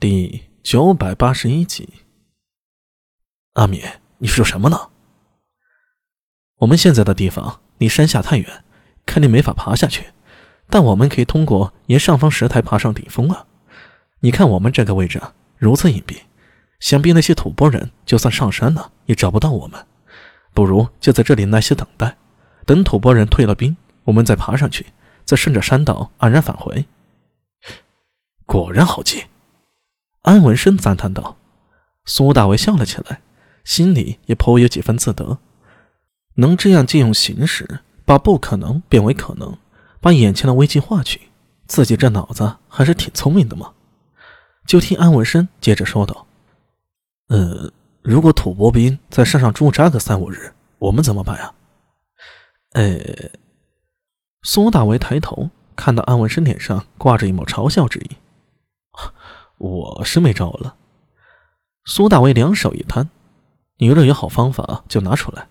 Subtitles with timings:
[0.00, 1.88] 第九百八十一集，
[3.54, 3.82] 阿米，
[4.18, 4.90] 你说什么呢？
[6.58, 8.64] 我们现在的地方离山下太远，
[9.04, 10.12] 肯定没法爬下去。
[10.70, 13.44] 但我们可以通过沿上方石台爬上顶峰啊！
[14.20, 15.20] 你看我们这个位置
[15.56, 16.20] 如此隐蔽，
[16.78, 19.84] 想必那些吐蕃人就算上山了也找不到我们。
[20.54, 22.16] 不如就在这里耐心等待，
[22.64, 24.86] 等吐蕃人退了兵，我们再爬上去，
[25.24, 26.86] 再顺着山道安然返回。
[28.46, 29.24] 果然好计。
[30.22, 31.36] 安文生赞叹道
[32.04, 33.22] ：“苏大为笑了起来，
[33.64, 35.38] 心里也颇有几分自得。
[36.34, 39.56] 能这样借用形式，把不可能变为可能，
[40.00, 41.28] 把眼前的危机化去，
[41.66, 43.72] 自己这脑子还是挺聪明的嘛。”
[44.66, 46.26] 就听安文生接着说道
[47.28, 47.72] ：“呃，
[48.02, 51.54] 如果吐蕃兵在山上驻扎个三五日，我们怎么办呀？”
[52.74, 53.00] 呃，
[54.42, 58.10] 苏大为抬头看到安文生脸上挂着一抹嘲笑之意。
[59.58, 60.76] 我是没招了。
[61.84, 63.10] 苏大为两手一摊
[63.78, 65.48] ：“你若有好方法，就拿出来。”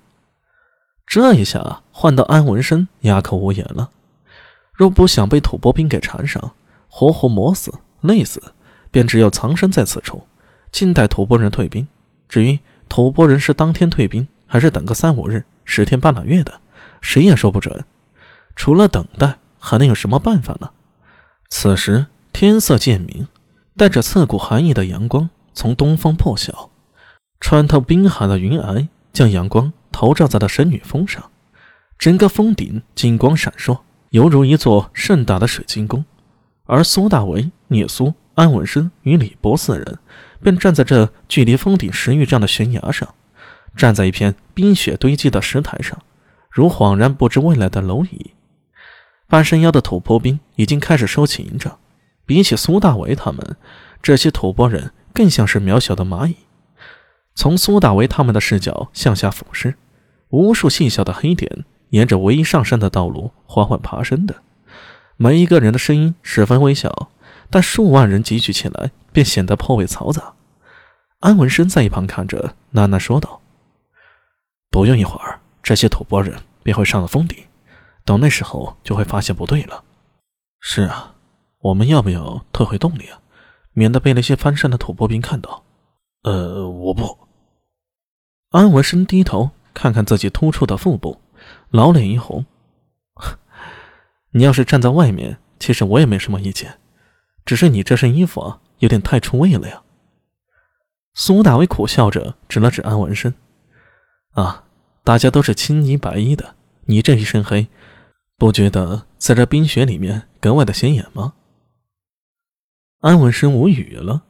[1.05, 3.89] 这一下换到安文生哑口无言了。
[4.73, 6.51] 若不想被吐蕃兵给缠上，
[6.89, 8.53] 活活磨死、累死，
[8.91, 10.27] 便只有藏身在此处，
[10.71, 11.87] 静待吐蕃人退兵。
[12.29, 16.59] 至于吐蕃人是当天退兵，还是等个三五日、十天半拉月的，
[17.01, 17.85] 谁也说不准。
[18.55, 20.71] 除了等待，还能有什么办法呢？
[21.49, 23.27] 此时天色渐明。
[23.77, 26.71] 带着刺骨寒意的阳光从东方破晓，
[27.39, 31.29] 穿透冰寒的云霭，将阳光投照在了神女峰上。
[31.99, 36.03] 整个峰顶金光闪烁，犹如一座盛大的水晶宫。
[36.65, 39.99] 而苏大为、聂苏、安文生与李博四人
[40.41, 43.13] 便站在这距离峰顶十余丈的悬崖上，
[43.75, 46.01] 站在一片冰雪堆积的石台上，
[46.49, 48.31] 如恍然不知未来的蝼蚁。
[49.27, 51.77] 半山腰的土坡兵已经开始收起营帐。
[52.27, 53.57] 比起苏大为他们，
[54.03, 56.35] 这些吐蕃人更像是渺小的蚂蚁。
[57.33, 59.75] 从苏大为他们的视角向下俯视，
[60.29, 64.35] 无数细小的黑点沿着唯一上山的道路缓缓爬升的。
[65.15, 67.09] 每一个人的声音十分微小，
[67.49, 70.33] 但数万人集聚起来，便显得颇为嘈杂。
[71.21, 73.41] 安文生在一旁看着，喃喃说道
[74.69, 77.37] ：“不用一会儿，这些吐蕃人便会上了峰顶，
[78.03, 79.83] 等那时候就会发现不对了。”
[80.59, 81.13] 是啊。
[81.59, 83.19] 我们要不要退回洞里啊？
[83.73, 85.63] 免得被那些翻山的吐蕃兵看到。
[86.23, 87.17] 呃，我不。
[88.49, 91.21] 安文生低头看看自己突出的腹部，
[91.69, 92.45] 老脸一红。
[94.31, 96.79] 你要是站在外面，其实我也没什么意见，
[97.45, 99.81] 只是你这身衣服啊，有点太出位了呀。
[101.13, 103.33] 苏大伟苦笑着指了指安文生
[104.33, 104.65] ：“啊，
[105.03, 107.67] 大家都是青衣白衣的，你这一身黑，
[108.37, 111.33] 不觉得在这冰雪里面格外的显眼吗？”
[113.01, 114.23] 安文生无语了。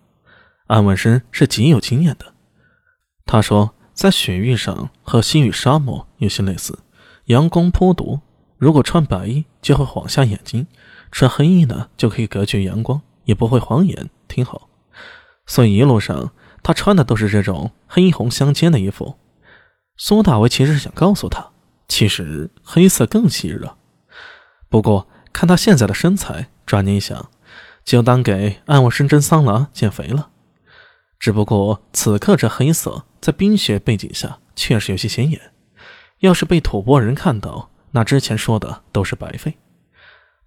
[0.68, 2.34] 安文生是极有经验的。
[3.26, 6.80] 他说，在雪域上和西域沙漠有些类似，
[7.26, 8.20] 阳光颇毒。
[8.58, 10.68] 如果穿白衣就会晃瞎眼睛，
[11.12, 14.10] 穿黑衣呢就可以隔绝阳光，也不会晃眼。
[14.28, 14.70] 挺好。
[15.46, 19.18] 所以一路上他穿的都是这种黑红相间的衣服。
[19.96, 21.52] 苏大为其实是想告诉他，
[21.88, 23.78] 其实黑色更吸热。
[24.68, 27.30] 不过看他现在的身材，转念一想。
[27.88, 30.32] 就当给安文生蒸桑拿减肥了，
[31.18, 35.54] 只不过此刻这黑色在冰雪背景下确实有些显眼。
[36.20, 39.58] 要是被吐蕃人看到，那之前说的都是白费。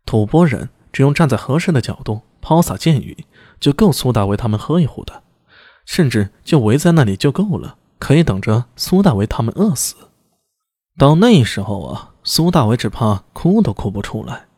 [0.04, 3.24] 吐蕃人只用站在合适的角度抛洒箭雨，
[3.58, 5.22] 就够苏大为他们喝一壶的，
[5.86, 9.94] 甚至就围在那里就够了，可以等着苏大为他们饿死。
[10.98, 14.48] 到那时候啊，苏大为只怕哭都哭不出来。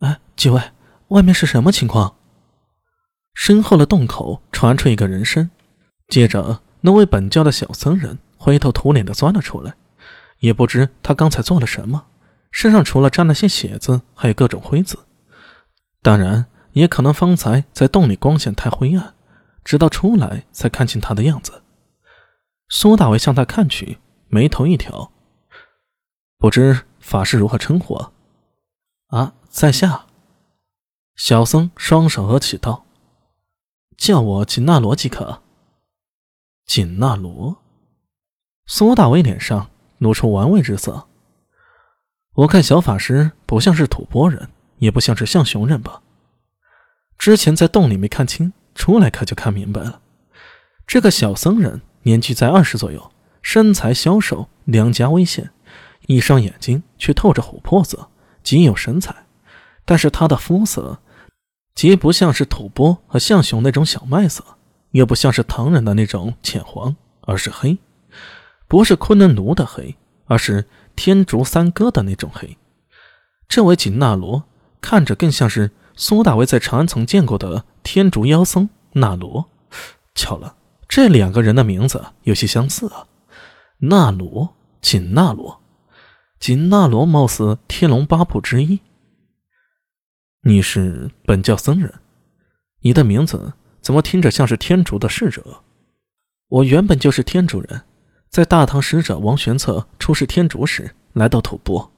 [0.00, 0.62] 哎，几位。
[1.08, 2.16] 外面是什么情况？
[3.34, 5.50] 身后的洞口传出一个人声，
[6.08, 9.74] 接着那位本教的小僧人灰头土脸的钻了出来，
[10.40, 12.06] 也不知他刚才做了什么，
[12.50, 14.98] 身上除了沾了些血渍，还有各种灰渍。
[16.02, 19.14] 当然，也可能方才在洞里光线太灰暗，
[19.62, 21.62] 直到出来才看清他的样子。
[22.68, 23.98] 苏大为向他看去，
[24.28, 25.12] 眉头一挑
[26.38, 28.12] ：“不知法师如何称呼啊？”
[29.08, 30.05] 啊，在下。
[31.16, 32.84] 小僧双手合起道
[33.96, 35.42] ：“叫我紧那罗即可。”
[36.66, 37.56] 紧那罗，
[38.66, 41.06] 苏大威脸上露出玩味之色。
[42.34, 46.02] 我看小法师不像是吐蕃人，也不像是象雄人吧？
[47.16, 50.02] 之前在洞里没看清，出来可就看明白了。
[50.86, 53.10] 这个小僧人年纪在二十左右，
[53.40, 55.50] 身材消瘦，两颊微陷，
[56.08, 58.10] 一双眼睛却透着琥珀色，
[58.42, 59.24] 极有神采。
[59.86, 61.00] 但是他的肤色……
[61.76, 64.42] 既不像是吐蕃和象雄那种小麦色，
[64.92, 67.76] 也不像是唐人的那种浅黄，而是黑，
[68.66, 69.94] 不是昆仑奴的黑，
[70.24, 72.56] 而是天竺三哥的那种黑。
[73.46, 74.44] 这位锦纳罗
[74.80, 79.44] 看着更像是苏大为在长安曾见过的天竺妖僧纳罗。
[80.14, 80.56] 巧了，
[80.88, 83.06] 这两个人的名字有些相似啊，
[83.80, 85.60] 纳罗、锦纳罗。
[86.40, 88.80] 锦纳罗貌似天龙八部之一。
[90.48, 91.92] 你是本教僧人，
[92.82, 95.64] 你的名字怎么听着像是天竺的侍者？
[96.46, 97.82] 我原本就是天竺人，
[98.28, 101.90] 在大唐使者王玄策出使天竺时来到吐蕃。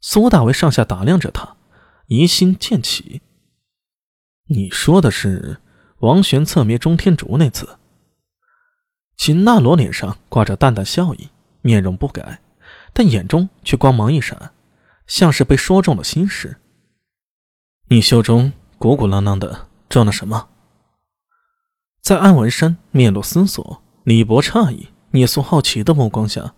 [0.00, 1.56] 苏大为上下打量着他，
[2.06, 3.22] 疑心渐起。
[4.46, 5.58] 你说的是
[5.98, 7.80] 王玄策灭中天竺那次？
[9.16, 11.30] 秦纳罗脸上挂着淡淡笑意，
[11.60, 12.40] 面容不改，
[12.92, 14.52] 但眼中却光芒一闪，
[15.08, 16.58] 像是被说中了心事。
[17.92, 20.46] 你袖中鼓鼓囊囊的装了什么？
[22.00, 26.54] 在安文山面露思索、李博诧异、聂苏好奇的目光下，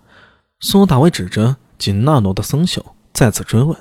[0.60, 2.84] 苏大伟指着紧纳罗的僧袖
[3.14, 3.74] 再次追问。